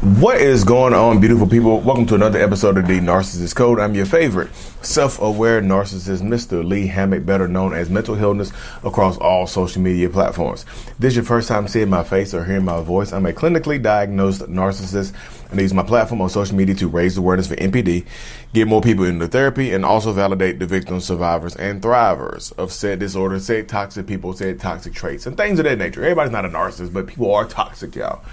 What 0.00 0.40
is 0.40 0.64
going 0.64 0.94
on, 0.94 1.20
beautiful 1.20 1.46
people? 1.46 1.78
Welcome 1.78 2.06
to 2.06 2.14
another 2.14 2.40
episode 2.40 2.78
of 2.78 2.86
the 2.86 3.00
Narcissist 3.00 3.54
Code. 3.54 3.78
I'm 3.78 3.94
your 3.94 4.06
favorite 4.06 4.48
self 4.80 5.20
aware 5.20 5.60
narcissist, 5.60 6.22
Mr. 6.22 6.66
Lee 6.66 6.86
Hammock, 6.86 7.26
better 7.26 7.46
known 7.46 7.74
as 7.74 7.90
Mental 7.90 8.14
Healness, 8.14 8.50
across 8.82 9.18
all 9.18 9.46
social 9.46 9.82
media 9.82 10.08
platforms. 10.08 10.64
This 10.98 11.12
is 11.12 11.16
your 11.16 11.26
first 11.26 11.48
time 11.48 11.68
seeing 11.68 11.90
my 11.90 12.02
face 12.02 12.32
or 12.32 12.46
hearing 12.46 12.64
my 12.64 12.80
voice. 12.80 13.12
I'm 13.12 13.26
a 13.26 13.34
clinically 13.34 13.82
diagnosed 13.82 14.40
narcissist 14.44 15.12
and 15.50 15.60
use 15.60 15.74
my 15.74 15.82
platform 15.82 16.22
on 16.22 16.30
social 16.30 16.56
media 16.56 16.74
to 16.76 16.88
raise 16.88 17.18
awareness 17.18 17.48
for 17.48 17.56
NPD, 17.56 18.06
get 18.54 18.68
more 18.68 18.80
people 18.80 19.04
into 19.04 19.28
therapy, 19.28 19.70
and 19.74 19.84
also 19.84 20.14
validate 20.14 20.60
the 20.60 20.66
victims, 20.66 21.04
survivors, 21.04 21.56
and 21.56 21.82
thrivers 21.82 22.56
of 22.56 22.72
said 22.72 23.00
disorder, 23.00 23.38
said 23.38 23.68
toxic 23.68 24.06
people, 24.06 24.32
said 24.32 24.60
toxic 24.60 24.94
traits, 24.94 25.26
and 25.26 25.36
things 25.36 25.58
of 25.58 25.66
that 25.66 25.76
nature. 25.76 26.02
Everybody's 26.02 26.32
not 26.32 26.46
a 26.46 26.48
narcissist, 26.48 26.94
but 26.94 27.06
people 27.06 27.34
are 27.34 27.44
toxic, 27.44 27.94
y'all. 27.94 28.24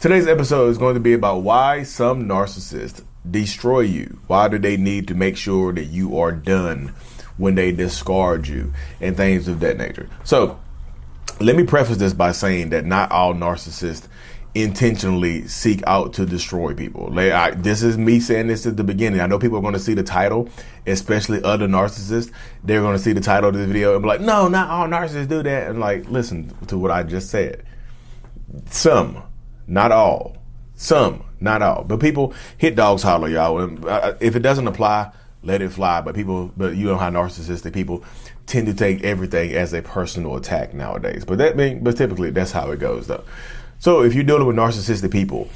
Today's 0.00 0.26
episode 0.26 0.70
is 0.70 0.78
going 0.78 0.94
to 0.94 1.00
be 1.00 1.12
about 1.12 1.42
why 1.42 1.82
some 1.82 2.26
narcissists 2.26 3.04
destroy 3.30 3.80
you. 3.80 4.18
Why 4.28 4.48
do 4.48 4.58
they 4.58 4.78
need 4.78 5.08
to 5.08 5.14
make 5.14 5.36
sure 5.36 5.74
that 5.74 5.84
you 5.84 6.18
are 6.18 6.32
done 6.32 6.94
when 7.36 7.54
they 7.54 7.70
discard 7.70 8.48
you 8.48 8.72
and 9.02 9.14
things 9.14 9.46
of 9.46 9.60
that 9.60 9.76
nature? 9.76 10.08
So, 10.24 10.58
let 11.38 11.54
me 11.54 11.64
preface 11.64 11.98
this 11.98 12.14
by 12.14 12.32
saying 12.32 12.70
that 12.70 12.86
not 12.86 13.12
all 13.12 13.34
narcissists 13.34 14.08
intentionally 14.54 15.46
seek 15.46 15.82
out 15.86 16.14
to 16.14 16.24
destroy 16.24 16.72
people. 16.72 17.10
Like, 17.12 17.32
I, 17.32 17.50
this 17.50 17.82
is 17.82 17.98
me 17.98 18.20
saying 18.20 18.46
this 18.46 18.64
at 18.64 18.78
the 18.78 18.84
beginning. 18.84 19.20
I 19.20 19.26
know 19.26 19.38
people 19.38 19.58
are 19.58 19.62
going 19.62 19.74
to 19.74 19.78
see 19.78 19.92
the 19.92 20.02
title, 20.02 20.48
especially 20.86 21.42
other 21.44 21.68
narcissists. 21.68 22.32
They're 22.64 22.80
going 22.80 22.96
to 22.96 23.02
see 23.02 23.12
the 23.12 23.20
title 23.20 23.50
of 23.50 23.54
the 23.54 23.66
video 23.66 23.92
and 23.92 24.02
be 24.02 24.08
like, 24.08 24.22
no, 24.22 24.48
not 24.48 24.70
all 24.70 24.88
narcissists 24.88 25.28
do 25.28 25.42
that. 25.42 25.68
And 25.68 25.78
like, 25.78 26.08
listen 26.08 26.54
to 26.68 26.78
what 26.78 26.90
I 26.90 27.02
just 27.02 27.28
said. 27.28 27.66
Some 28.70 29.24
not 29.70 29.92
all. 29.92 30.36
Some, 30.74 31.24
not 31.40 31.62
all. 31.62 31.84
But 31.84 32.00
people 32.00 32.34
hit 32.58 32.74
dogs 32.74 33.02
holler, 33.02 33.28
y'all. 33.28 33.60
And 33.60 33.84
uh, 33.84 34.14
if 34.20 34.34
it 34.34 34.40
doesn't 34.40 34.66
apply, 34.66 35.12
let 35.42 35.62
it 35.62 35.70
fly. 35.70 36.00
But 36.00 36.14
people, 36.14 36.52
but 36.56 36.76
you 36.76 36.86
know 36.86 36.96
how 36.96 37.10
narcissistic 37.10 37.72
people 37.72 38.04
tend 38.46 38.66
to 38.66 38.74
take 38.74 39.02
everything 39.04 39.52
as 39.52 39.72
a 39.72 39.80
personal 39.80 40.36
attack 40.36 40.74
nowadays. 40.74 41.24
But 41.24 41.38
that 41.38 41.56
mean, 41.56 41.84
but 41.84 41.96
typically 41.96 42.30
that's 42.30 42.50
how 42.50 42.70
it 42.72 42.80
goes, 42.80 43.06
though. 43.06 43.24
So 43.78 44.02
if 44.02 44.14
you're 44.14 44.24
dealing 44.24 44.46
with 44.46 44.56
narcissistic 44.56 45.12
people, 45.12 45.48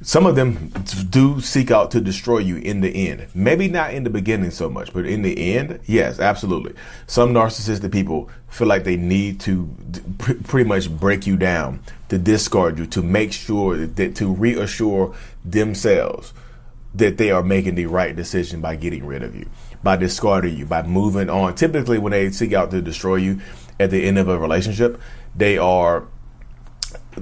some 0.00 0.26
of 0.26 0.36
them 0.36 0.68
do 1.10 1.40
seek 1.40 1.70
out 1.70 1.90
to 1.90 2.00
destroy 2.00 2.38
you 2.38 2.56
in 2.56 2.80
the 2.80 3.08
end. 3.08 3.26
Maybe 3.34 3.68
not 3.68 3.92
in 3.92 4.04
the 4.04 4.10
beginning 4.10 4.50
so 4.50 4.70
much, 4.70 4.92
but 4.92 5.06
in 5.06 5.22
the 5.22 5.56
end, 5.56 5.80
yes, 5.86 6.20
absolutely. 6.20 6.74
Some 7.06 7.34
narcissistic 7.34 7.92
people 7.92 8.30
feel 8.48 8.68
like 8.68 8.84
they 8.84 8.96
need 8.96 9.40
to 9.40 9.74
pretty 10.44 10.68
much 10.68 10.90
break 10.90 11.26
you 11.26 11.36
down, 11.36 11.82
to 12.10 12.18
discard 12.18 12.78
you, 12.78 12.86
to 12.86 13.02
make 13.02 13.32
sure 13.32 13.76
that 13.76 14.14
to 14.16 14.32
reassure 14.32 15.14
themselves 15.44 16.32
that 16.94 17.18
they 17.18 17.30
are 17.30 17.42
making 17.42 17.74
the 17.74 17.86
right 17.86 18.14
decision 18.16 18.60
by 18.60 18.76
getting 18.76 19.04
rid 19.04 19.22
of 19.22 19.34
you, 19.34 19.48
by 19.82 19.96
discarding 19.96 20.56
you, 20.56 20.64
by 20.64 20.82
moving 20.82 21.28
on. 21.28 21.54
Typically, 21.54 21.98
when 21.98 22.12
they 22.12 22.30
seek 22.30 22.52
out 22.52 22.70
to 22.70 22.80
destroy 22.80 23.16
you 23.16 23.40
at 23.80 23.90
the 23.90 24.04
end 24.04 24.18
of 24.18 24.28
a 24.28 24.38
relationship, 24.38 25.00
they 25.34 25.58
are 25.58 26.06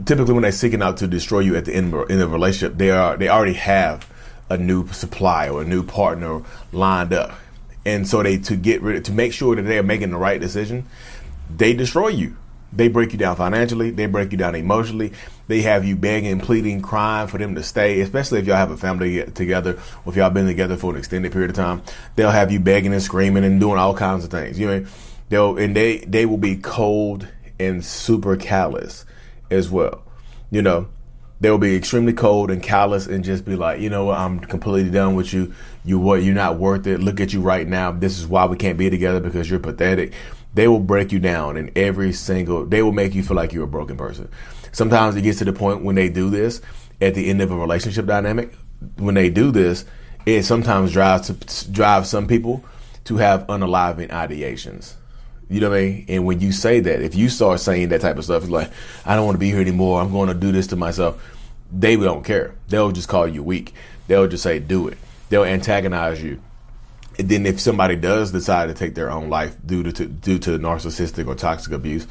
typically 0.05 0.33
when 0.33 0.43
they're 0.43 0.53
seeking 0.53 0.83
out 0.83 0.99
to 0.99 1.07
destroy 1.07 1.41
you 1.41 1.57
at 1.57 1.65
the 1.65 1.75
end 1.75 1.93
of, 1.95 2.11
a 2.11 2.29
relationship, 2.29 2.79
they 2.79 2.91
are 2.91 3.17
they 3.17 3.29
already 3.29 3.55
have 3.55 4.11
a 4.49 4.57
new 4.57 4.87
supply 4.89 5.49
or 5.49 5.63
a 5.63 5.65
new 5.65 5.83
partner 5.83 6.43
lined 6.73 7.13
up, 7.13 7.33
and 7.85 8.07
so 8.07 8.23
they 8.23 8.39
to 8.39 8.57
get 8.57 8.83
rid 8.83 9.05
to 9.05 9.13
make 9.13 9.33
sure 9.33 9.57
that 9.57 9.63
they 9.63 9.79
are 9.79 9.83
making 9.83 10.11
the 10.11 10.17
right 10.17 10.41
decision, 10.41 10.87
they 11.55 11.73
destroy 11.73 12.09
you. 12.09 12.37
They 12.73 12.89
break 12.89 13.13
you 13.13 13.19
down 13.19 13.37
financially. 13.37 13.91
They 13.91 14.07
break 14.07 14.33
you 14.33 14.39
down 14.39 14.55
emotionally. 14.55 15.13
They 15.49 15.63
have 15.63 15.85
you 15.85 15.97
begging, 15.97 16.41
pleading, 16.41 16.83
crying 16.83 17.29
for 17.29 17.39
them 17.39 17.55
to 17.55 17.63
stay, 17.63 18.01
especially 18.01 18.41
if 18.41 18.47
y'all 18.47 18.57
have 18.57 18.73
a 18.73 18.77
family 18.77 19.25
together 19.25 19.79
or 20.05 20.13
if 20.13 20.17
y'all 20.17 20.31
been 20.31 20.47
together 20.47 20.77
for 20.77 20.93
an 20.93 20.99
extended 20.99 21.33
period 21.33 21.51
of 21.51 21.57
time. 21.57 21.83
They'll 22.17 22.33
have 22.33 22.51
you 22.51 22.61
begging 22.61 22.93
and 22.93 23.03
screaming 23.03 23.45
and 23.45 23.61
doing 23.61 23.79
all 23.79 23.95
kinds 23.95 24.25
of 24.25 24.31
things. 24.31 24.59
You 24.59 24.67
know, 24.67 24.87
they'll 25.29 25.57
and 25.57 25.75
they 25.75 25.99
they 25.99 26.27
will 26.27 26.39
be 26.39 26.57
cold 26.57 27.29
and 27.59 27.85
super 27.85 28.37
callous 28.37 29.05
as 29.51 29.71
well. 29.71 30.03
You 30.51 30.63
know, 30.63 30.89
they 31.41 31.51
will 31.51 31.59
be 31.59 31.77
extremely 31.77 32.13
cold 32.13 32.51
and 32.51 32.63
callous 32.63 33.07
and 33.07 33.25
just 33.25 33.45
be 33.45 33.57
like, 33.57 33.81
you 33.81 33.91
know 33.91 34.07
what, 34.07 34.19
I'm 34.19 34.41
completely 34.41 34.91
done 34.91 35.15
with 35.15 35.33
you. 35.33 35.55
You 35.85 35.99
what 35.99 36.23
you're 36.23 36.35
not 36.35 36.59
worth 36.59 36.87
it. 36.87 37.01
Look 37.01 37.21
at 37.21 37.33
you 37.33 37.41
right 37.41 37.67
now. 37.67 37.93
This 37.93 38.19
is 38.19 38.27
why 38.27 38.47
we 38.47 38.57
can't 38.57 38.79
be 38.79 38.89
together 38.89 39.21
because 39.21 39.51
you're 39.51 39.61
pathetic. 39.61 40.13
They 40.55 40.69
will 40.69 40.81
break 40.81 41.13
you 41.13 41.19
down 41.19 41.59
in 41.59 41.71
every 41.77 42.13
single 42.13 42.65
they 42.65 42.83
will 42.83 42.93
make 42.93 43.15
you 43.15 43.23
feel 43.23 43.37
like 43.37 43.53
you're 43.53 43.65
a 43.65 43.69
broken 43.69 43.97
person. 43.97 44.31
Sometimes 44.73 45.17
it 45.17 45.23
gets 45.23 45.39
to 45.39 45.45
the 45.45 45.53
point 45.53 45.85
when 45.85 45.97
they 45.97 46.09
do 46.09 46.31
this 46.31 46.63
at 47.01 47.15
the 47.15 47.29
end 47.29 47.43
of 47.43 47.51
a 47.51 47.57
relationship 47.57 48.07
dynamic, 48.07 48.55
when 48.97 49.15
they 49.15 49.29
do 49.31 49.51
this, 49.51 49.85
it 50.25 50.45
sometimes 50.45 50.93
drives 50.93 51.29
to 51.29 51.71
drive 51.71 52.07
some 52.07 52.27
people 52.27 52.65
to 53.05 53.19
have 53.19 53.47
unaliving 53.47 54.09
ideations. 54.09 54.95
You 55.49 55.61
know 55.61 55.71
what 55.71 55.79
I 55.79 55.83
mean? 55.83 56.05
And 56.09 56.27
when 56.27 56.41
you 56.41 56.53
say 56.53 56.81
that, 56.81 57.03
if 57.03 57.15
you 57.15 57.29
start 57.29 57.61
saying 57.61 57.91
that 57.91 58.01
type 58.01 58.17
of 58.17 58.25
stuff, 58.25 58.43
it's 58.43 58.51
like, 58.51 58.71
I 59.05 59.15
don't 59.15 59.25
want 59.25 59.37
to 59.37 59.41
be 59.41 59.51
here 59.51 59.61
anymore. 59.61 60.01
I'm 60.01 60.11
going 60.11 60.29
to 60.29 60.35
do 60.35 60.51
this 60.51 60.67
to 60.69 60.77
myself. 60.77 61.23
They 61.73 61.97
don't 61.97 62.25
care. 62.25 62.55
They'll 62.69 62.93
just 62.93 63.09
call 63.09 63.29
you 63.29 63.43
weak. 63.43 63.73
They'll 64.09 64.27
just 64.27 64.43
say, 64.43 64.59
do 64.59 64.89
it. 64.89 64.99
They'll 65.29 65.45
antagonize 65.45 66.23
you. 66.23 66.41
And 67.19 67.29
then 67.29 67.47
if 67.47 67.61
somebody 67.61 67.97
does 67.97 68.33
decide 68.33 68.67
to 68.67 68.75
take 68.75 68.95
their 68.95 69.11
own 69.11 69.31
life 69.31 69.57
due 69.65 69.83
to, 69.85 70.07
due 70.07 70.39
to 70.41 70.59
narcissistic 70.59 71.27
or 71.27 71.35
toxic 71.35 71.73
abuse, 71.73 72.07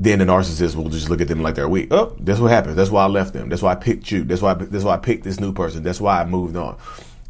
then 0.00 0.18
the 0.18 0.24
narcissist 0.24 0.74
will 0.74 0.88
just 0.88 1.10
look 1.10 1.20
at 1.20 1.28
them 1.28 1.42
like 1.42 1.54
they're 1.54 1.68
weak. 1.68 1.88
Oh, 1.92 2.16
that's 2.18 2.40
what 2.40 2.50
happens. 2.50 2.76
That's 2.76 2.90
why 2.90 3.04
I 3.04 3.08
left 3.08 3.32
them. 3.32 3.48
That's 3.48 3.62
why 3.62 3.72
I 3.72 3.74
picked 3.74 4.10
you. 4.10 4.24
That's 4.24 4.40
why 4.40 4.52
I, 4.52 4.54
that's 4.54 4.84
why 4.84 4.94
I 4.94 4.98
picked 4.98 5.24
this 5.24 5.40
new 5.40 5.52
person. 5.52 5.82
That's 5.82 6.00
why 6.00 6.20
I 6.20 6.24
moved 6.24 6.56
on 6.56 6.78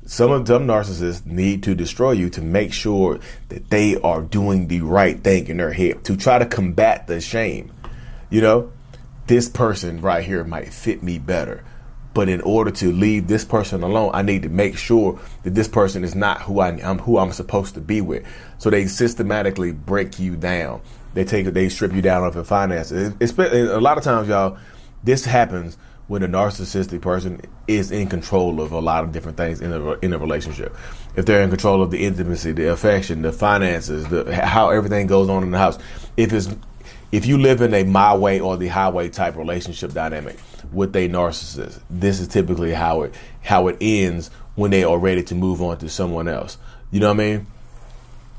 some 0.08 0.32
of 0.32 0.46
them 0.46 0.66
narcissists 0.66 1.26
need 1.26 1.62
to 1.64 1.74
destroy 1.74 2.12
you 2.12 2.30
to 2.30 2.40
make 2.40 2.72
sure 2.72 3.20
that 3.50 3.68
they 3.68 3.94
are 4.00 4.22
doing 4.22 4.66
the 4.66 4.80
right 4.80 5.22
thing 5.22 5.48
in 5.48 5.58
their 5.58 5.74
head 5.74 6.02
to 6.04 6.16
try 6.16 6.38
to 6.38 6.46
combat 6.46 7.06
the 7.06 7.20
shame. 7.20 7.70
You 8.30 8.40
know, 8.40 8.72
this 9.26 9.50
person 9.50 10.00
right 10.00 10.24
here 10.24 10.44
might 10.44 10.72
fit 10.72 11.02
me 11.02 11.18
better. 11.18 11.62
But 12.14 12.30
in 12.30 12.40
order 12.40 12.70
to 12.70 12.90
leave 12.90 13.28
this 13.28 13.44
person 13.44 13.82
alone, 13.82 14.12
I 14.14 14.22
need 14.22 14.44
to 14.44 14.48
make 14.48 14.78
sure 14.78 15.20
that 15.42 15.54
this 15.54 15.68
person 15.68 16.02
is 16.04 16.14
not 16.14 16.40
who 16.40 16.60
I 16.60 16.70
am, 16.70 17.00
who 17.00 17.18
I'm 17.18 17.32
supposed 17.32 17.74
to 17.74 17.80
be 17.82 18.00
with. 18.00 18.24
So 18.56 18.70
they 18.70 18.86
systematically 18.86 19.72
break 19.72 20.18
you 20.18 20.36
down. 20.36 20.80
They 21.12 21.24
take, 21.24 21.44
they 21.48 21.68
strip 21.68 21.92
you 21.92 22.00
down 22.00 22.24
of 22.24 22.34
your 22.34 22.44
finances. 22.44 23.12
It's, 23.20 23.38
a 23.38 23.78
lot 23.78 23.98
of 23.98 24.04
times, 24.04 24.28
y'all, 24.28 24.56
this 25.04 25.26
happens 25.26 25.76
when 26.08 26.22
a 26.22 26.28
narcissistic 26.28 27.00
person 27.02 27.40
is 27.68 27.90
in 27.90 28.08
control 28.08 28.60
of 28.60 28.72
a 28.72 28.80
lot 28.80 29.04
of 29.04 29.12
different 29.12 29.36
things 29.36 29.60
in 29.60 29.72
a 29.72 29.92
in 30.00 30.12
a 30.12 30.18
relationship. 30.18 30.74
If 31.14 31.26
they're 31.26 31.42
in 31.42 31.50
control 31.50 31.82
of 31.82 31.90
the 31.90 32.04
intimacy, 32.04 32.52
the 32.52 32.72
affection, 32.72 33.22
the 33.22 33.32
finances, 33.32 34.06
the 34.08 34.34
how 34.34 34.70
everything 34.70 35.06
goes 35.06 35.28
on 35.28 35.42
in 35.42 35.50
the 35.50 35.58
house. 35.58 35.78
If 36.16 36.32
it's 36.32 36.48
if 37.12 37.26
you 37.26 37.38
live 37.38 37.60
in 37.60 37.72
a 37.74 37.84
my 37.84 38.14
way 38.16 38.40
or 38.40 38.56
the 38.56 38.68
highway 38.68 39.08
type 39.10 39.36
relationship 39.36 39.92
dynamic 39.92 40.38
with 40.72 40.96
a 40.96 41.08
narcissist, 41.08 41.80
this 41.88 42.20
is 42.20 42.28
typically 42.28 42.72
how 42.72 43.02
it 43.02 43.14
how 43.42 43.68
it 43.68 43.76
ends 43.80 44.30
when 44.54 44.70
they 44.70 44.84
are 44.84 44.98
ready 44.98 45.22
to 45.24 45.34
move 45.34 45.62
on 45.62 45.78
to 45.78 45.88
someone 45.88 46.26
else. 46.26 46.58
You 46.90 47.00
know 47.00 47.08
what 47.08 47.20
I 47.20 47.24
mean? 47.24 47.46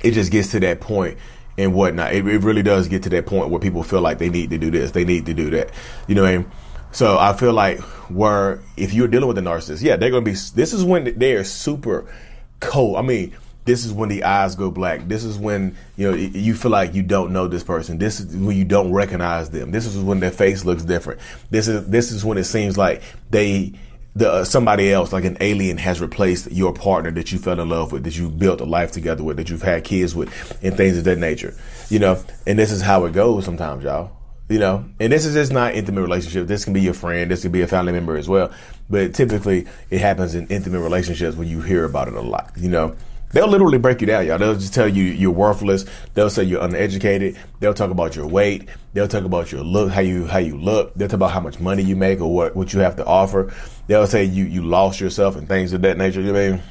It 0.01 0.11
just 0.11 0.31
gets 0.31 0.51
to 0.51 0.59
that 0.61 0.81
point 0.81 1.17
and 1.57 1.73
whatnot. 1.73 2.13
It, 2.13 2.25
it 2.25 2.39
really 2.39 2.63
does 2.63 2.87
get 2.87 3.03
to 3.03 3.09
that 3.09 3.25
point 3.25 3.49
where 3.49 3.59
people 3.59 3.83
feel 3.83 4.01
like 4.01 4.17
they 4.17 4.29
need 4.29 4.49
to 4.49 4.57
do 4.57 4.71
this, 4.71 4.91
they 4.91 5.05
need 5.05 5.27
to 5.27 5.33
do 5.33 5.51
that. 5.51 5.69
You 6.07 6.15
know 6.15 6.23
what 6.23 6.31
I 6.31 6.37
mean? 6.37 6.51
So 6.91 7.17
I 7.17 7.33
feel 7.33 7.53
like 7.53 7.79
where 8.09 8.61
if 8.75 8.93
you're 8.93 9.07
dealing 9.07 9.27
with 9.27 9.37
a 9.37 9.41
narcissist, 9.41 9.81
yeah, 9.81 9.95
they're 9.95 10.09
gonna 10.09 10.23
be. 10.23 10.31
This 10.31 10.73
is 10.73 10.83
when 10.83 11.17
they 11.17 11.33
are 11.33 11.43
super 11.43 12.11
cold. 12.59 12.97
I 12.97 13.01
mean, 13.01 13.35
this 13.65 13.85
is 13.85 13.93
when 13.93 14.09
the 14.09 14.23
eyes 14.23 14.55
go 14.55 14.71
black. 14.71 15.07
This 15.07 15.23
is 15.23 15.37
when 15.37 15.77
you 15.95 16.09
know 16.09 16.17
you 16.17 16.55
feel 16.55 16.71
like 16.71 16.95
you 16.95 17.03
don't 17.03 17.31
know 17.31 17.47
this 17.47 17.63
person. 17.63 17.99
This 17.99 18.19
is 18.19 18.35
when 18.35 18.57
you 18.57 18.65
don't 18.65 18.91
recognize 18.91 19.51
them. 19.51 19.71
This 19.71 19.85
is 19.85 19.97
when 19.97 20.19
their 20.19 20.31
face 20.31 20.65
looks 20.65 20.83
different. 20.83 21.21
This 21.51 21.67
is 21.67 21.87
this 21.87 22.11
is 22.11 22.25
when 22.25 22.37
it 22.37 22.45
seems 22.45 22.77
like 22.77 23.03
they 23.29 23.73
the 24.15 24.31
uh, 24.31 24.43
somebody 24.43 24.91
else 24.91 25.13
like 25.13 25.23
an 25.23 25.37
alien 25.39 25.77
has 25.77 26.01
replaced 26.01 26.51
your 26.51 26.73
partner 26.73 27.11
that 27.11 27.31
you 27.31 27.37
fell 27.37 27.59
in 27.59 27.69
love 27.69 27.91
with, 27.91 28.03
that 28.05 28.17
you 28.17 28.29
built 28.29 28.59
a 28.61 28.65
life 28.65 28.91
together 28.91 29.23
with, 29.23 29.37
that 29.37 29.49
you've 29.49 29.61
had 29.61 29.83
kids 29.83 30.15
with, 30.15 30.29
and 30.63 30.75
things 30.75 30.97
of 30.97 31.03
that 31.03 31.19
nature. 31.19 31.55
You 31.89 31.99
know, 31.99 32.23
and 32.47 32.57
this 32.57 32.71
is 32.71 32.81
how 32.81 33.05
it 33.05 33.13
goes 33.13 33.45
sometimes, 33.45 33.83
y'all. 33.83 34.18
You 34.49 34.57
know, 34.57 34.85
and 34.99 35.13
this 35.13 35.25
is 35.25 35.35
just 35.35 35.53
not 35.53 35.75
intimate 35.75 36.01
relationship. 36.01 36.47
This 36.47 36.63
can 36.63 36.73
be 36.73 36.81
your 36.81 36.95
friend. 36.95 37.29
This 37.29 37.43
can 37.43 37.51
be 37.51 37.61
a 37.61 37.67
family 37.67 37.93
member 37.93 38.17
as 38.17 38.27
well. 38.27 38.51
But 38.89 39.13
typically, 39.13 39.67
it 39.91 40.01
happens 40.01 40.33
in 40.33 40.47
intimate 40.47 40.79
relationships 40.79 41.37
when 41.37 41.47
you 41.47 41.61
hear 41.61 41.85
about 41.85 42.07
it 42.07 42.15
a 42.15 42.21
lot. 42.21 42.51
You 42.57 42.69
know, 42.69 42.95
they'll 43.31 43.47
literally 43.47 43.77
break 43.77 44.01
you 44.01 44.07
down, 44.07 44.25
y'all. 44.25 44.39
They'll 44.39 44.55
just 44.55 44.73
tell 44.73 44.87
you 44.87 45.03
you're 45.03 45.29
worthless. 45.29 45.85
They'll 46.15 46.31
say 46.31 46.45
you're 46.45 46.63
uneducated. 46.63 47.37
They'll 47.59 47.75
talk 47.75 47.91
about 47.91 48.15
your 48.15 48.25
weight. 48.25 48.67
They'll 48.93 49.07
talk 49.07 49.23
about 49.23 49.51
your 49.51 49.61
look, 49.61 49.91
how 49.91 50.01
you 50.01 50.25
how 50.25 50.39
you 50.39 50.57
look. 50.57 50.95
They'll 50.95 51.07
talk 51.07 51.17
about 51.17 51.31
how 51.31 51.41
much 51.41 51.59
money 51.59 51.83
you 51.83 51.95
make 51.95 52.19
or 52.19 52.33
what 52.33 52.55
what 52.55 52.73
you 52.73 52.79
have 52.79 52.95
to 52.95 53.05
offer. 53.05 53.53
They'll 53.85 54.07
say 54.07 54.23
you 54.23 54.45
you 54.45 54.63
lost 54.63 54.99
yourself 54.99 55.35
and 55.35 55.47
things 55.47 55.73
of 55.73 55.83
that 55.83 55.97
nature. 55.97 56.21
You 56.21 56.33
know 56.33 56.39
I 56.39 56.49
mean? 56.53 56.61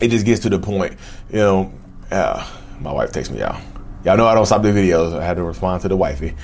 It 0.00 0.08
just 0.08 0.26
gets 0.26 0.42
to 0.42 0.50
the 0.50 0.58
point, 0.58 0.98
you 1.30 1.38
know. 1.38 1.72
Uh, 2.10 2.46
my 2.80 2.92
wife 2.92 3.12
takes 3.12 3.30
me 3.30 3.40
out. 3.40 3.58
Y'all 4.04 4.16
know 4.16 4.26
I 4.26 4.34
don't 4.34 4.46
stop 4.46 4.62
the 4.62 4.68
videos. 4.68 5.16
I 5.16 5.24
had 5.24 5.36
to 5.36 5.44
respond 5.44 5.82
to 5.82 5.88
the 5.88 5.96
wifey. 5.96 6.34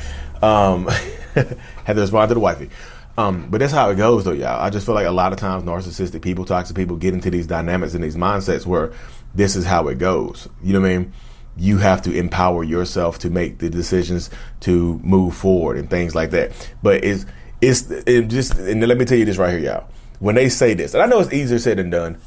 Um, 0.43 0.87
had 1.35 1.95
to 1.95 2.01
respond 2.01 2.29
to 2.29 2.35
the 2.35 2.41
wifey. 2.41 2.71
Um, 3.19 3.51
but 3.51 3.59
that's 3.59 3.73
how 3.73 3.91
it 3.91 3.97
goes, 3.97 4.25
though, 4.25 4.33
y'all. 4.33 4.61
I 4.61 4.71
just 4.71 4.87
feel 4.87 4.95
like 4.95 5.07
a 5.07 5.11
lot 5.11 5.33
of 5.33 5.41
times 5.41 5.65
narcissistic 5.65 6.23
people, 6.23 6.45
toxic 6.45 6.77
people, 6.77 6.97
get 6.97 7.15
into 7.15 7.31
these 7.31 7.49
dynamics 7.49 7.95
and 7.95 8.05
these 8.05 8.17
mindsets 8.17 8.65
where 8.65 8.93
this 9.35 9.57
is 9.57 9.65
how 9.65 9.89
it 9.89 9.99
goes. 9.99 10.49
You 10.63 10.73
know 10.73 10.81
what 10.81 10.91
I 10.91 10.99
mean? 10.99 11.13
You 11.57 11.79
have 11.79 12.03
to 12.03 12.13
empower 12.17 12.63
yourself 12.63 13.19
to 13.21 13.31
make 13.31 13.59
the 13.59 13.69
decisions 13.69 14.31
to 14.61 15.01
move 15.03 15.35
forward 15.35 15.79
and 15.79 15.91
things 15.91 16.15
like 16.15 16.31
that. 16.31 16.53
But 16.81 17.03
it's 17.03 17.27
it's 17.61 17.91
it 17.91 18.29
just 18.29 18.55
and 18.55 18.87
let 18.87 18.97
me 18.97 19.05
tell 19.05 19.19
you 19.19 19.25
this 19.25 19.37
right 19.37 19.51
here, 19.51 19.59
y'all. 19.59 19.89
When 20.21 20.37
they 20.37 20.49
say 20.49 20.75
this, 20.75 20.95
and 20.95 21.03
I 21.03 21.07
know 21.07 21.19
it's 21.19 21.33
easier 21.33 21.59
said 21.59 21.79
than 21.79 21.91
done, 21.91 22.21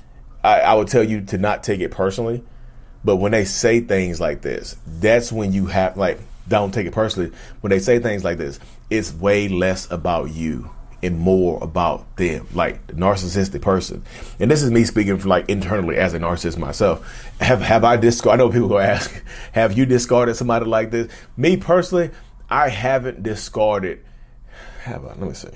I, 0.43 0.59
I 0.59 0.73
would 0.73 0.89
tell 0.89 1.03
you 1.03 1.21
to 1.21 1.37
not 1.37 1.63
take 1.63 1.79
it 1.79 1.91
personally. 1.91 2.43
But 3.05 3.15
when 3.15 3.31
they 3.31 3.45
say 3.45 3.79
things 3.79 4.19
like 4.19 4.41
this, 4.41 4.75
that's 4.85 5.31
when 5.31 5.53
you 5.53 5.67
have 5.67 5.95
like 5.95 6.19
don't 6.47 6.73
take 6.73 6.87
it 6.87 6.93
personally. 6.93 7.31
When 7.61 7.69
they 7.69 7.79
say 7.79 7.99
things 7.99 8.23
like 8.23 8.37
this, 8.37 8.59
it's 8.89 9.13
way 9.13 9.47
less 9.47 9.89
about 9.91 10.31
you 10.31 10.69
and 11.03 11.19
more 11.19 11.63
about 11.63 12.15
them, 12.17 12.47
like 12.53 12.85
the 12.87 12.93
narcissistic 12.93 13.61
person. 13.61 14.03
And 14.39 14.51
this 14.51 14.61
is 14.61 14.71
me 14.71 14.83
speaking 14.83 15.17
for 15.17 15.27
like 15.27 15.49
internally 15.49 15.97
as 15.97 16.13
a 16.13 16.19
narcissist 16.19 16.57
myself. 16.57 17.31
Have 17.39 17.61
have 17.61 17.83
I 17.83 17.97
discarded? 17.97 18.41
I 18.41 18.43
know 18.43 18.51
people 18.51 18.67
go 18.67 18.77
ask, 18.79 19.11
have 19.51 19.77
you 19.77 19.85
discarded 19.85 20.35
somebody 20.35 20.65
like 20.65 20.91
this? 20.91 21.11
Me 21.37 21.57
personally, 21.57 22.11
I 22.49 22.69
haven't 22.69 23.23
discarded. 23.23 24.03
Have 24.83 25.05
I? 25.05 25.09
Let 25.09 25.19
me 25.21 25.33
see. 25.33 25.49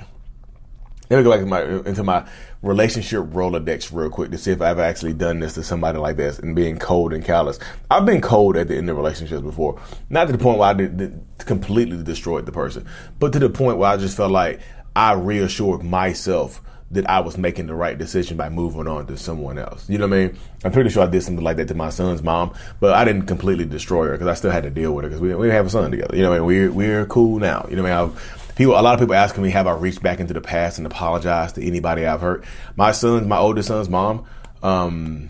Let 1.10 1.18
me 1.18 1.24
go 1.24 1.32
back 1.32 1.40
into 1.40 1.50
my, 1.50 1.62
into 1.90 2.04
my 2.04 2.28
relationship 2.62 3.24
Rolodex 3.26 3.94
real 3.94 4.10
quick 4.10 4.32
to 4.32 4.38
see 4.38 4.52
if 4.52 4.62
I've 4.62 4.80
actually 4.80 5.14
done 5.14 5.40
this 5.40 5.54
to 5.54 5.64
somebody 5.64 6.00
like 6.00 6.18
this 6.18 6.40
and 6.40 6.56
being 6.56 6.80
cold 6.80 7.14
and 7.14 7.24
callous. 7.24 7.60
I've 7.92 8.06
been 8.06 8.22
cold 8.22 8.58
at 8.58 8.68
the 8.68 8.76
end 8.76 8.90
of 8.90 8.98
relationships 8.98 9.42
before. 9.42 9.80
Not 10.10 10.26
to 10.26 10.32
the 10.32 10.40
point 10.40 10.58
where 10.58 10.70
I 10.70 10.74
did, 10.74 10.98
did 10.98 11.24
completely 11.40 12.02
destroyed 12.04 12.46
the 12.46 12.52
person, 12.52 12.88
but 13.20 13.34
to 13.34 13.40
the 13.40 13.50
point 13.50 13.78
where 13.78 13.90
I 13.90 13.98
just 13.98 14.18
felt 14.18 14.32
like 14.32 14.62
I 14.96 15.14
reassured 15.14 15.84
myself 15.84 16.62
that 16.92 17.10
I 17.10 17.20
was 17.20 17.38
making 17.38 17.68
the 17.68 17.74
right 17.74 17.98
decision 17.98 18.38
by 18.38 18.50
moving 18.50 18.88
on 18.88 19.08
to 19.08 19.18
someone 19.18 19.58
else. 19.58 19.90
You 19.90 19.98
know 19.98 20.08
what 20.08 20.18
I 20.18 20.28
mean? 20.28 20.38
I'm 20.64 20.72
pretty 20.72 20.90
sure 20.90 21.04
I 21.04 21.08
did 21.08 21.24
something 21.24 21.44
like 21.44 21.58
that 21.58 21.68
to 21.70 21.76
my 21.76 21.90
son's 21.90 22.22
mom, 22.22 22.54
but 22.80 22.94
I 22.94 23.04
didn't 23.04 23.26
completely 23.26 23.66
destroy 23.66 24.06
her 24.06 24.12
because 24.14 24.28
I 24.28 24.36
still 24.36 24.52
had 24.52 24.64
to 24.64 24.70
deal 24.70 24.94
with 24.94 25.04
her 25.04 25.10
because 25.10 25.22
we, 25.22 25.34
we 25.36 25.50
have 25.50 25.66
a 25.66 25.70
son 25.70 25.92
together. 25.92 26.16
You 26.16 26.22
know 26.22 26.30
what 26.30 26.38
I 26.38 26.40
mean? 26.40 26.48
We're, 26.48 26.72
we're 26.72 27.06
cool 27.08 27.40
now. 27.40 27.66
You 27.70 27.76
know 27.76 27.84
what 27.84 27.92
I 27.92 28.06
mean? 28.06 28.12
I've, 28.12 28.45
people, 28.56 28.80
a 28.80 28.82
lot 28.82 28.94
of 28.94 29.00
people 29.00 29.16
asking 29.16 29.44
me, 29.44 29.50
have 29.52 29.68
I 29.68 29.74
reached 29.74 30.02
back 30.02 30.20
into 30.20 30.34
the 30.34 30.42
past 30.42 30.78
and 30.78 30.88
apologized 30.88 31.56
to 31.56 31.66
anybody 31.66 32.06
I've 32.06 32.22
hurt? 32.22 32.44
My 32.76 32.92
son's, 32.92 33.28
my 33.28 33.38
oldest 33.38 33.68
son's 33.68 33.90
mom, 33.90 34.26
um, 34.64 35.30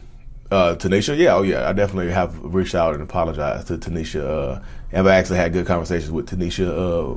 uh, 0.51 0.75
Tanisha, 0.75 1.17
yeah, 1.17 1.35
oh 1.35 1.41
yeah, 1.41 1.67
I 1.67 1.73
definitely 1.73 2.11
have 2.11 2.37
reached 2.41 2.75
out 2.75 2.93
and 2.93 3.03
apologized 3.03 3.67
to 3.67 3.77
Tanisha. 3.77 4.23
Uh, 4.23 4.61
and 4.91 5.07
I 5.09 5.15
actually 5.15 5.37
had 5.37 5.53
good 5.53 5.65
conversations 5.65 6.11
with 6.11 6.29
Tanisha 6.29 6.67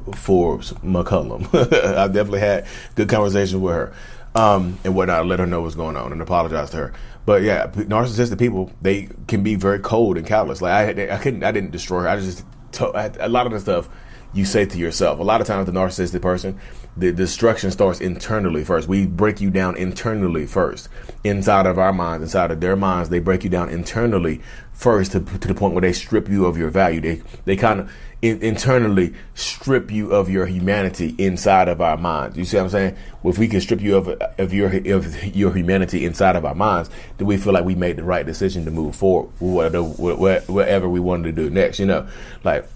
uh, 0.08 0.12
Forbes 0.12 0.72
McCullum. 0.74 1.46
I 1.96 2.06
definitely 2.08 2.40
had 2.40 2.66
good 2.94 3.08
conversations 3.08 3.60
with 3.60 3.74
her 3.74 3.92
um, 4.34 4.78
and 4.84 4.94
whatnot. 4.94 5.26
Let 5.26 5.38
her 5.38 5.46
know 5.46 5.60
what's 5.60 5.74
going 5.74 5.96
on 5.96 6.10
and 6.10 6.22
apologize 6.22 6.70
to 6.70 6.76
her. 6.78 6.92
But 7.26 7.42
yeah, 7.42 7.66
narcissistic 7.68 8.38
people 8.38 8.72
they 8.80 9.10
can 9.26 9.42
be 9.42 9.54
very 9.54 9.78
cold 9.78 10.16
and 10.16 10.26
callous. 10.26 10.62
Like 10.62 10.98
I, 10.98 11.14
I 11.14 11.18
couldn't, 11.18 11.44
I 11.44 11.52
didn't 11.52 11.70
destroy 11.70 12.02
her. 12.02 12.08
I 12.08 12.18
just 12.18 12.44
a 12.80 13.28
lot 13.28 13.46
of 13.46 13.52
the 13.52 13.60
stuff 13.60 13.88
you 14.32 14.44
say 14.44 14.66
to 14.66 14.78
yourself. 14.78 15.18
A 15.18 15.22
lot 15.22 15.40
of 15.40 15.46
times, 15.46 15.66
the 15.66 15.72
narcissistic 15.72 16.22
person, 16.22 16.58
the 16.96 17.12
destruction 17.12 17.70
starts 17.70 18.00
internally 18.00 18.64
first. 18.64 18.88
We 18.88 19.06
break 19.06 19.40
you 19.40 19.50
down 19.50 19.76
internally 19.76 20.46
first, 20.46 20.88
inside 21.24 21.66
of 21.66 21.78
our 21.78 21.92
minds, 21.92 22.24
inside 22.24 22.50
of 22.50 22.60
their 22.60 22.76
minds. 22.76 23.08
They 23.08 23.20
break 23.20 23.44
you 23.44 23.50
down 23.50 23.68
internally 23.68 24.40
first 24.72 25.12
to, 25.12 25.20
to 25.20 25.48
the 25.48 25.54
point 25.54 25.74
where 25.74 25.80
they 25.80 25.92
strip 25.92 26.28
you 26.28 26.46
of 26.46 26.56
your 26.56 26.70
value. 26.70 27.00
They 27.00 27.22
they 27.44 27.56
kind 27.56 27.80
of 27.80 27.92
in, 28.20 28.42
internally 28.42 29.14
strip 29.34 29.90
you 29.90 30.12
of 30.12 30.28
your 30.28 30.46
humanity 30.46 31.14
inside 31.18 31.68
of 31.68 31.80
our 31.80 31.96
minds. 31.96 32.36
You 32.36 32.44
see 32.44 32.56
what 32.56 32.64
I'm 32.64 32.70
saying? 32.70 32.96
Well, 33.22 33.32
if 33.32 33.38
we 33.38 33.48
can 33.48 33.60
strip 33.60 33.80
you 33.80 33.96
of 33.96 34.08
of 34.08 34.52
your 34.52 34.68
of 34.92 35.36
your 35.36 35.54
humanity 35.54 36.04
inside 36.04 36.36
of 36.36 36.44
our 36.44 36.54
minds, 36.54 36.90
then 37.16 37.26
we 37.26 37.36
feel 37.36 37.52
like 37.52 37.64
we 37.64 37.74
made 37.74 37.96
the 37.96 38.04
right 38.04 38.26
decision 38.26 38.64
to 38.64 38.70
move 38.70 38.96
forward, 38.96 39.30
whatever, 39.38 39.82
whatever 39.82 40.88
we 40.88 41.00
wanted 41.00 41.34
to 41.36 41.42
do 41.42 41.50
next. 41.50 41.78
You 41.78 41.86
know, 41.86 42.08
like 42.44 42.68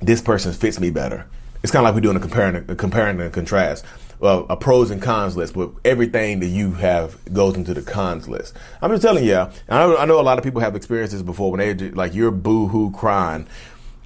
this 0.00 0.20
person 0.20 0.52
fits 0.52 0.78
me 0.80 0.90
better. 0.90 1.26
It's 1.62 1.72
kind 1.72 1.86
of 1.86 1.88
like 1.88 1.94
we're 1.94 2.02
doing 2.02 2.16
a 2.16 2.20
comparing, 2.20 2.56
a 2.68 2.74
comparing 2.74 3.20
and 3.20 3.32
contrast, 3.32 3.84
well, 4.20 4.46
a 4.50 4.56
pros 4.56 4.90
and 4.90 5.00
cons 5.00 5.36
list, 5.36 5.54
but 5.54 5.70
everything 5.84 6.40
that 6.40 6.46
you 6.46 6.72
have 6.72 7.18
goes 7.32 7.56
into 7.56 7.74
the 7.74 7.82
cons 7.82 8.28
list. 8.28 8.54
I'm 8.82 8.90
just 8.90 9.02
telling 9.02 9.24
you, 9.24 9.36
I 9.36 9.50
know, 9.68 9.96
I 9.96 10.04
know 10.04 10.20
a 10.20 10.22
lot 10.22 10.38
of 10.38 10.44
people 10.44 10.60
have 10.60 10.76
experienced 10.76 11.12
this 11.12 11.22
before 11.22 11.50
when 11.50 11.58
they 11.60 11.90
like 11.90 12.14
you're 12.14 12.30
boo-hoo 12.30 12.90
crying 12.92 13.46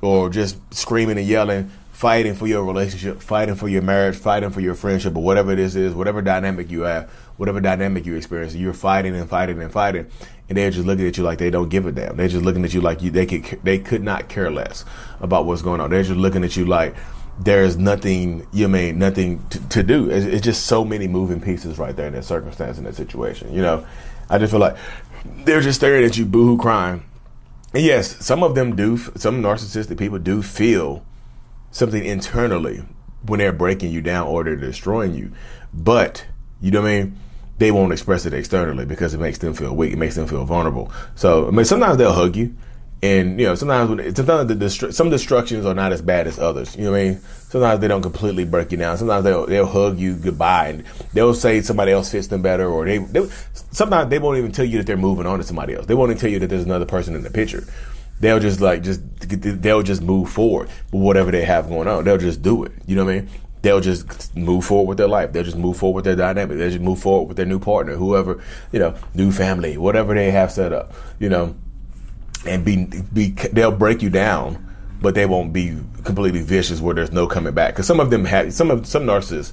or 0.00 0.30
just 0.30 0.58
screaming 0.72 1.18
and 1.18 1.26
yelling, 1.26 1.70
fighting 1.98 2.32
for 2.32 2.46
your 2.46 2.64
relationship, 2.64 3.20
fighting 3.20 3.56
for 3.56 3.68
your 3.68 3.82
marriage, 3.82 4.14
fighting 4.14 4.50
for 4.50 4.60
your 4.60 4.76
friendship, 4.76 5.16
or 5.16 5.22
whatever 5.24 5.56
this 5.56 5.74
is, 5.74 5.92
whatever 5.92 6.22
dynamic 6.22 6.70
you 6.70 6.82
have, 6.82 7.10
whatever 7.38 7.60
dynamic 7.60 8.06
you 8.06 8.14
experience, 8.14 8.54
you're 8.54 8.72
fighting 8.72 9.16
and 9.16 9.28
fighting 9.28 9.60
and 9.60 9.72
fighting, 9.72 10.06
and 10.48 10.56
they're 10.56 10.70
just 10.70 10.86
looking 10.86 11.08
at 11.08 11.18
you 11.18 11.24
like 11.24 11.38
they 11.38 11.50
don't 11.50 11.70
give 11.70 11.86
a 11.86 11.90
damn. 11.90 12.16
They're 12.16 12.28
just 12.28 12.44
looking 12.44 12.64
at 12.64 12.72
you 12.72 12.80
like 12.80 13.02
you 13.02 13.10
they 13.10 13.26
could 13.26 13.60
they 13.64 13.80
could 13.80 14.04
not 14.04 14.28
care 14.28 14.48
less 14.48 14.84
about 15.18 15.44
what's 15.44 15.60
going 15.60 15.80
on. 15.80 15.90
They're 15.90 16.04
just 16.04 16.20
looking 16.20 16.44
at 16.44 16.56
you 16.56 16.66
like 16.66 16.94
there's 17.40 17.76
nothing 17.76 18.46
you 18.52 18.68
mean 18.68 19.00
nothing 19.00 19.44
to, 19.48 19.68
to 19.70 19.82
do. 19.82 20.08
It's, 20.08 20.24
it's, 20.24 20.44
just 20.44 20.66
so 20.66 20.84
many 20.84 21.08
moving 21.08 21.40
pieces 21.40 21.78
right 21.78 21.96
there 21.96 22.06
in 22.06 22.12
that 22.12 22.24
circumstance 22.24 22.78
in 22.78 22.84
that 22.84 22.94
situation. 22.94 23.52
You 23.52 23.62
know, 23.62 23.84
I 24.30 24.38
just 24.38 24.52
feel 24.52 24.60
like 24.60 24.76
they're 25.24 25.60
just 25.60 25.80
staring 25.80 26.04
at 26.04 26.16
you, 26.16 26.26
boohoo, 26.26 26.58
crying. 26.58 27.02
And 27.74 27.82
yes, 27.82 28.24
some 28.24 28.44
of 28.44 28.54
them 28.54 28.76
do. 28.76 28.98
Some 28.98 29.42
narcissistic 29.42 29.98
people 29.98 30.20
do 30.20 30.42
feel 30.42 31.04
something 31.70 32.04
internally 32.04 32.84
when 33.26 33.38
they're 33.38 33.52
breaking 33.52 33.92
you 33.92 34.00
down 34.00 34.26
or 34.26 34.44
they're 34.44 34.56
destroying 34.56 35.14
you, 35.14 35.32
but 35.72 36.26
you 36.60 36.70
know 36.70 36.82
what 36.82 36.90
I 36.90 37.02
mean 37.02 37.18
they 37.58 37.70
won't 37.72 37.92
express 37.92 38.24
it 38.24 38.32
externally 38.32 38.86
because 38.86 39.14
it 39.14 39.18
makes 39.18 39.38
them 39.38 39.52
feel 39.52 39.74
weak. 39.74 39.92
It 39.92 39.98
makes 39.98 40.14
them 40.14 40.26
feel 40.26 40.44
vulnerable. 40.44 40.90
So 41.16 41.48
I 41.48 41.50
mean, 41.50 41.64
sometimes 41.64 41.98
they'll 41.98 42.12
hug 42.12 42.36
you, 42.36 42.54
and 43.02 43.38
you 43.38 43.46
know, 43.46 43.54
sometimes 43.54 43.90
when, 43.90 44.14
sometimes 44.14 44.48
the 44.48 44.92
some 44.92 45.10
destructions 45.10 45.66
are 45.66 45.74
not 45.74 45.92
as 45.92 46.00
bad 46.00 46.26
as 46.26 46.38
others. 46.38 46.76
You 46.76 46.84
know 46.84 46.92
what 46.92 47.00
I 47.00 47.04
mean? 47.10 47.20
Sometimes 47.48 47.80
they 47.80 47.88
don't 47.88 48.02
completely 48.02 48.44
break 48.44 48.72
you 48.72 48.78
down. 48.78 48.96
Sometimes 48.96 49.24
they'll 49.24 49.46
they'll 49.46 49.66
hug 49.66 49.98
you 49.98 50.16
goodbye, 50.16 50.68
and 50.68 50.84
they'll 51.12 51.34
say 51.34 51.60
somebody 51.60 51.92
else 51.92 52.10
fits 52.10 52.28
them 52.28 52.42
better, 52.42 52.66
or 52.66 52.86
they, 52.86 52.98
they 52.98 53.28
sometimes 53.72 54.10
they 54.10 54.18
won't 54.18 54.38
even 54.38 54.52
tell 54.52 54.64
you 54.64 54.78
that 54.78 54.86
they're 54.86 54.96
moving 54.96 55.26
on 55.26 55.38
to 55.38 55.44
somebody 55.44 55.74
else. 55.74 55.86
They 55.86 55.94
won't 55.94 56.10
even 56.10 56.20
tell 56.20 56.30
you 56.30 56.38
that 56.38 56.46
there's 56.48 56.64
another 56.64 56.86
person 56.86 57.14
in 57.14 57.22
the 57.22 57.30
picture. 57.30 57.64
They'll 58.20 58.40
just 58.40 58.60
like 58.60 58.82
just 58.82 59.00
they'll 59.62 59.82
just 59.82 60.02
move 60.02 60.30
forward 60.30 60.68
with 60.92 61.02
whatever 61.02 61.30
they 61.30 61.44
have 61.44 61.68
going 61.68 61.88
on. 61.88 62.04
They'll 62.04 62.18
just 62.18 62.42
do 62.42 62.64
it. 62.64 62.72
You 62.86 62.96
know 62.96 63.04
what 63.04 63.14
I 63.14 63.20
mean? 63.20 63.30
they'll 63.62 63.80
just 63.80 64.36
move 64.36 64.64
forward 64.64 64.88
with 64.88 64.98
their 64.98 65.08
life. 65.08 65.32
They'll 65.32 65.44
just 65.44 65.56
move 65.56 65.76
forward 65.76 65.96
with 65.96 66.04
their 66.04 66.16
dynamic. 66.16 66.58
They'll 66.58 66.70
just 66.70 66.82
move 66.82 67.00
forward 67.00 67.28
with 67.28 67.36
their 67.36 67.46
new 67.46 67.58
partner, 67.58 67.94
whoever, 67.94 68.42
you 68.72 68.78
know, 68.78 68.94
new 69.14 69.32
family, 69.32 69.76
whatever 69.76 70.14
they 70.14 70.30
have 70.30 70.52
set 70.52 70.72
up, 70.72 70.92
you 71.18 71.28
know, 71.28 71.56
and 72.46 72.64
be, 72.64 72.86
be, 73.12 73.30
they'll 73.52 73.72
break 73.72 74.00
you 74.00 74.10
down, 74.10 74.64
but 75.00 75.14
they 75.14 75.26
won't 75.26 75.52
be 75.52 75.76
completely 76.04 76.42
vicious 76.42 76.80
where 76.80 76.94
there's 76.94 77.12
no 77.12 77.26
coming 77.26 77.54
back. 77.54 77.74
Cause 77.74 77.86
some 77.86 78.00
of 78.00 78.10
them 78.10 78.24
have, 78.26 78.54
some 78.54 78.70
of, 78.70 78.86
some 78.86 79.04
narcissists 79.04 79.52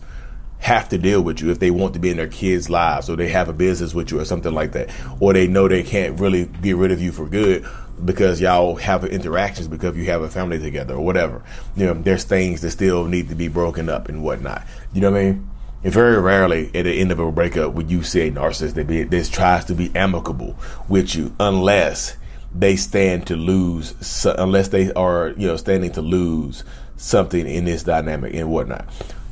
have 0.60 0.88
to 0.90 0.98
deal 0.98 1.22
with 1.22 1.42
you 1.42 1.52
if 1.52 1.60
they 1.60 1.70
want 1.70 1.94
to 1.94 2.00
be 2.00 2.10
in 2.10 2.18
their 2.18 2.28
kids' 2.28 2.70
lives 2.70 3.10
or 3.10 3.16
they 3.16 3.30
have 3.30 3.50
a 3.50 3.54
business 3.54 3.94
with 3.94 4.12
you 4.12 4.20
or 4.20 4.26
something 4.26 4.54
like 4.54 4.72
that, 4.72 4.90
or 5.20 5.34
they 5.34 5.48
know 5.48 5.68
they 5.68 5.84
can't 5.84 6.20
really 6.20 6.46
get 6.62 6.76
rid 6.76 6.92
of 6.92 7.02
you 7.02 7.12
for 7.12 7.28
good 7.28 7.66
because 8.04 8.42
y'all 8.42 8.76
have 8.76 9.06
interactions 9.06 9.68
because 9.68 9.96
you 9.96 10.06
have 10.06 10.22
a 10.22 10.30
family 10.30 10.60
together 10.60 10.96
or 10.96 11.06
whatever. 11.06 11.44
You 11.76 11.86
know, 11.86 11.94
there's 11.94 12.24
things 12.24 12.62
that 12.62 12.72
still 12.72 13.06
need 13.06 13.30
to 13.30 13.36
be 13.36 13.48
broken 13.48 13.90
up 13.90 14.10
and 14.10 14.24
whatnot. 14.24 14.66
You 14.94 15.02
know 15.02 15.12
what 15.12 15.22
I 15.22 15.24
mean? 15.24 15.50
And 15.84 15.94
very 15.94 16.20
rarely 16.20 16.68
at 16.74 16.86
the 16.86 17.00
end 17.00 17.12
of 17.12 17.20
a 17.20 17.32
breakup 17.32 17.74
would 17.74 17.92
you 17.92 18.04
see 18.04 18.22
a 18.22 18.32
narcissist 18.32 18.74
that, 18.74 18.88
be, 18.88 19.04
that 19.04 19.32
tries 19.32 19.66
to 19.66 19.76
be 19.76 19.96
amicable 19.96 20.58
with 20.90 21.16
you 21.16 21.34
unless 21.40 22.18
they 22.54 22.76
stand 22.76 23.28
to 23.28 23.36
lose, 23.36 24.26
unless 24.26 24.70
they 24.70 24.92
are, 24.94 25.30
you 25.38 25.48
know, 25.48 25.58
standing 25.58 25.92
to 25.92 26.02
lose 26.02 26.64
something 26.98 27.48
in 27.48 27.66
this 27.66 27.84
dynamic 27.84 28.34
and 28.34 28.50
whatnot. 28.50 28.88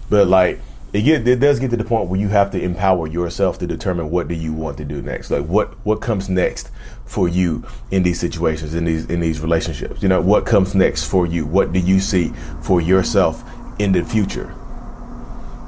But 0.10 0.28
like, 0.28 0.60
it 0.94 1.02
get 1.02 1.28
it 1.28 1.40
does 1.40 1.60
get 1.60 1.72
to 1.72 1.78
the 1.78 1.84
point 1.84 2.08
where 2.08 2.20
you 2.20 2.28
have 2.30 2.52
to 2.52 2.62
empower 2.62 3.08
yourself 3.08 3.58
to 3.60 3.68
determine 3.68 4.12
what 4.12 4.28
do 4.28 4.36
you 4.36 4.54
want 4.54 4.78
to 4.78 4.86
do 4.86 5.02
next. 5.02 5.32
Like 5.32 5.46
what 5.46 5.74
what 5.86 6.02
comes 6.02 6.30
next 6.30 6.70
for 7.06 7.28
you 7.28 7.66
in 7.90 8.04
these 8.04 8.20
situations, 8.20 8.76
in 8.76 8.86
these 8.86 9.06
in 9.08 9.20
these 9.20 9.42
relationships. 9.42 10.04
You 10.04 10.10
know, 10.10 10.22
what 10.22 10.46
comes 10.46 10.76
next 10.76 11.06
for 11.06 11.26
you? 11.26 11.48
What 11.48 11.74
do 11.74 11.80
you 11.80 12.00
see 12.00 12.32
for 12.62 12.80
yourself 12.80 13.44
in 13.80 13.92
the 13.92 14.04
future? 14.04 14.54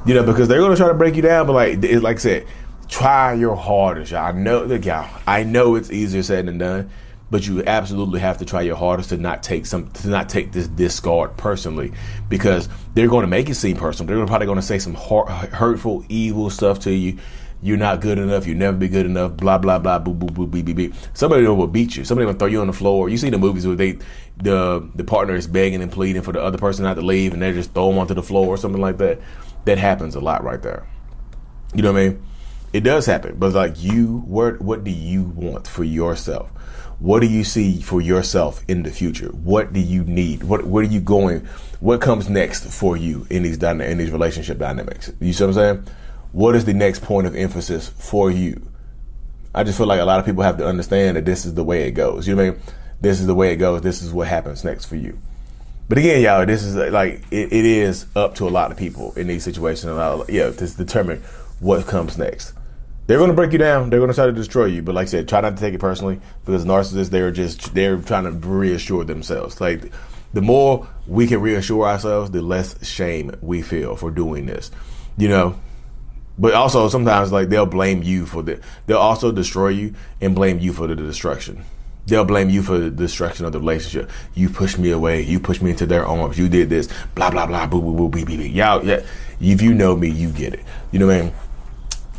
You 0.05 0.13
know, 0.13 0.23
because 0.23 0.47
they're 0.47 0.59
gonna 0.59 0.75
try 0.75 0.89
to 0.89 0.93
break 0.93 1.15
you 1.15 1.23
down, 1.23 1.47
but 1.47 1.53
like 1.53 1.81
like 2.03 2.17
I 2.17 2.19
said, 2.19 2.47
try 2.87 3.33
your 3.33 3.55
hardest, 3.55 4.11
y'all. 4.11 4.25
I 4.25 4.31
know 4.31 4.63
look, 4.63 4.85
y'all, 4.85 5.09
I 5.25 5.43
know 5.43 5.73
it's 5.73 5.91
easier 5.91 6.21
said 6.21 6.45
than 6.45 6.59
done 6.59 6.91
but 7.31 7.47
you 7.47 7.63
absolutely 7.63 8.19
have 8.19 8.37
to 8.37 8.45
try 8.45 8.61
your 8.61 8.75
hardest 8.75 9.09
to 9.09 9.17
not 9.17 9.41
take 9.41 9.65
some 9.65 9.89
to 9.91 10.07
not 10.07 10.29
take 10.29 10.51
this 10.51 10.67
discard 10.67 11.35
personally 11.37 11.91
because 12.29 12.69
they're 12.93 13.07
going 13.07 13.23
to 13.23 13.27
make 13.27 13.49
it 13.49 13.55
seem 13.55 13.77
personal. 13.77 14.15
They're 14.15 14.25
probably 14.27 14.45
going 14.45 14.57
to 14.57 14.61
say 14.61 14.79
some 14.79 14.93
hurtful, 14.93 16.05
evil 16.09 16.49
stuff 16.49 16.79
to 16.81 16.93
you. 16.93 17.17
You're 17.61 17.77
not 17.77 17.99
good 17.99 18.19
enough. 18.19 18.45
You'll 18.45 18.59
never 18.59 18.77
be 18.77 18.87
good 18.87 19.07
enough. 19.07 19.37
Blah 19.37 19.57
blah 19.57 19.79
blah. 19.79 19.97
Boo 19.97 20.13
boo 20.13 20.27
boo 20.27 20.45
beep 20.45 20.65
beep 20.65 20.75
beep. 20.77 20.93
Somebody 21.13 21.47
will 21.47 21.65
beat 21.67 21.95
you. 21.95 22.03
Somebody 22.05 22.27
will 22.27 22.33
throw 22.33 22.47
you 22.47 22.61
on 22.61 22.67
the 22.67 22.73
floor. 22.73 23.09
You 23.09 23.17
see 23.17 23.31
the 23.31 23.39
movies 23.39 23.65
where 23.65 23.75
they 23.75 23.97
the 24.37 24.87
the 24.93 25.03
partner 25.03 25.33
is 25.33 25.47
begging 25.47 25.81
and 25.81 25.91
pleading 25.91 26.21
for 26.21 26.31
the 26.31 26.41
other 26.41 26.59
person 26.59 26.83
not 26.83 26.95
to 26.95 27.01
leave, 27.01 27.33
and 27.33 27.41
they 27.41 27.53
just 27.53 27.73
throw 27.73 27.89
them 27.89 27.97
onto 27.97 28.13
the 28.13 28.21
floor 28.21 28.47
or 28.47 28.57
something 28.57 28.81
like 28.81 28.97
that. 28.99 29.19
That 29.65 29.79
happens 29.79 30.13
a 30.13 30.19
lot 30.19 30.43
right 30.43 30.61
there. 30.61 30.87
You 31.73 31.81
know 31.81 31.91
what 31.91 32.01
I 32.01 32.09
mean? 32.09 32.25
It 32.71 32.83
does 32.83 33.05
happen, 33.05 33.35
but 33.37 33.53
like 33.53 33.81
you, 33.81 34.19
what 34.27 34.61
what 34.61 34.83
do 34.83 34.91
you 34.91 35.23
want 35.23 35.65
for 35.65 35.83
yourself? 35.83 36.51
What 36.99 37.21
do 37.21 37.27
you 37.27 37.43
see 37.43 37.81
for 37.81 37.99
yourself 38.01 38.63
in 38.67 38.83
the 38.83 38.91
future? 38.91 39.27
What 39.29 39.73
do 39.73 39.79
you 39.79 40.03
need? 40.03 40.43
What 40.43 40.65
what 40.65 40.79
are 40.79 40.87
you 40.87 41.01
going? 41.01 41.45
What 41.79 42.01
comes 42.01 42.29
next 42.29 42.65
for 42.65 42.95
you 42.95 43.27
in 43.29 43.43
these 43.43 43.57
dyna- 43.57 43.85
in 43.85 43.97
these 43.97 44.11
relationship 44.11 44.57
dynamics? 44.57 45.11
You 45.19 45.33
see 45.33 45.43
what 45.43 45.49
I'm 45.49 45.53
saying? 45.53 45.87
What 46.31 46.55
is 46.55 46.65
the 46.65 46.73
next 46.73 47.01
point 47.01 47.27
of 47.27 47.35
emphasis 47.35 47.89
for 47.89 48.31
you? 48.31 48.61
I 49.53 49.63
just 49.63 49.77
feel 49.77 49.87
like 49.87 50.01
a 50.01 50.05
lot 50.05 50.19
of 50.19 50.25
people 50.25 50.43
have 50.43 50.57
to 50.57 50.67
understand 50.67 51.17
that 51.17 51.25
this 51.25 51.45
is 51.45 51.53
the 51.53 51.63
way 51.63 51.87
it 51.87 51.91
goes. 51.91 52.27
You 52.27 52.35
know 52.35 52.43
what 52.43 52.49
I 52.49 52.51
mean? 52.55 52.61
This 53.01 53.19
is 53.19 53.27
the 53.27 53.35
way 53.35 53.53
it 53.53 53.57
goes. 53.57 53.81
This 53.81 54.01
is 54.01 54.11
what 54.11 54.27
happens 54.27 54.63
next 54.63 54.85
for 54.85 54.95
you. 54.95 55.17
But 55.87 55.99
again, 55.99 56.21
y'all, 56.21 56.45
this 56.45 56.63
is 56.63 56.75
uh, 56.75 56.89
like 56.91 57.23
it, 57.29 57.53
it 57.53 57.65
is 57.65 58.07
up 58.15 58.35
to 58.35 58.47
a 58.47 58.49
lot 58.49 58.71
of 58.71 58.77
people 58.77 59.13
in 59.13 59.27
these 59.27 59.43
situations. 59.43 59.93
Yeah, 60.29 60.49
to 60.49 60.67
determine 60.67 61.21
what 61.59 61.85
comes 61.87 62.17
next. 62.17 62.53
They're 63.07 63.19
going 63.19 63.29
to 63.29 63.35
break 63.35 63.51
you 63.51 63.59
down. 63.59 63.89
They're 63.89 63.99
going 63.99 64.09
to 64.09 64.15
try 64.15 64.25
to 64.25 64.31
destroy 64.31 64.65
you. 64.65 64.81
But 64.81 64.95
like 64.95 65.03
I 65.03 65.09
said, 65.09 65.27
try 65.27 65.41
not 65.41 65.55
to 65.55 65.61
take 65.61 65.73
it 65.73 65.79
personally 65.79 66.19
because 66.43 66.65
narcissists 66.65 67.09
they're 67.09 67.31
just 67.31 67.73
they're 67.73 67.97
trying 67.97 68.23
to 68.23 68.31
reassure 68.31 69.03
themselves. 69.03 69.61
Like 69.61 69.91
the 70.33 70.41
more 70.41 70.87
we 71.07 71.27
can 71.27 71.41
reassure 71.41 71.85
ourselves, 71.85 72.31
the 72.31 72.41
less 72.41 72.83
shame 72.85 73.31
we 73.41 73.61
feel 73.61 73.95
for 73.95 74.11
doing 74.11 74.45
this. 74.45 74.71
You 75.17 75.29
know. 75.29 75.59
But 76.37 76.53
also 76.53 76.89
sometimes 76.89 77.31
like 77.31 77.47
they'll 77.47 77.65
blame 77.65 78.03
you 78.03 78.25
for 78.25 78.41
the 78.43 78.59
they'll 78.87 78.97
also 78.97 79.31
destroy 79.31 79.69
you 79.69 79.95
and 80.19 80.35
blame 80.35 80.59
you 80.59 80.73
for 80.73 80.87
the 80.87 80.95
destruction. 80.95 81.63
They'll 82.07 82.25
blame 82.25 82.49
you 82.49 82.61
for 82.61 82.77
the 82.77 82.91
destruction 82.91 83.45
of 83.45 83.51
the 83.51 83.59
relationship. 83.59 84.11
You 84.35 84.49
pushed 84.49 84.77
me 84.77 84.91
away. 84.91 85.21
You 85.21 85.39
pushed 85.39 85.61
me 85.61 85.71
into 85.71 85.85
their 85.85 86.05
arms. 86.05 86.37
You 86.37 86.49
did 86.49 86.69
this. 86.69 86.89
Blah 87.15 87.31
blah 87.31 87.45
blah. 87.45 87.67
Boo 87.67 87.81
boo 87.81 87.95
boo. 87.95 88.09
Beep 88.09 88.27
beep 88.27 88.39
beep. 88.39 88.53
Y'all, 88.53 88.85
yeah. 88.85 89.01
If 89.39 89.61
you 89.61 89.73
know 89.73 89.95
me, 89.95 90.09
you 90.09 90.29
get 90.29 90.53
it. 90.53 90.63
You 90.91 90.99
know 90.99 91.07
what 91.07 91.15
I 91.15 91.21
mean? 91.21 91.33